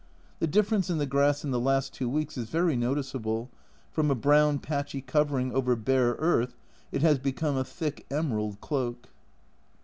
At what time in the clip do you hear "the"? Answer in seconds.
0.39-0.47, 0.97-1.05, 1.51-1.59